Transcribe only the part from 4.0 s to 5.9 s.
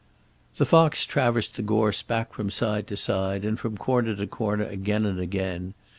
to corner again and again.